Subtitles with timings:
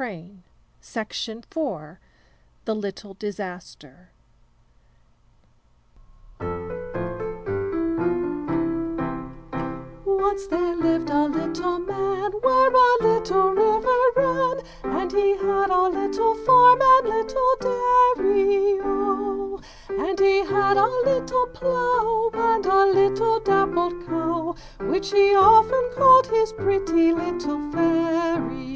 [0.80, 1.44] _[Illustration:
[2.64, 4.08] THE LITTLE DISASTER]
[6.40, 6.50] [Music:
[10.06, 15.88] Once there lived a little man, Where a little river ran, And he had a
[15.90, 19.60] little farm and little dairy O!
[19.90, 26.26] And he had a little plough, And a little dappled cow, Which he often called
[26.28, 28.70] his pretty little Fairy O!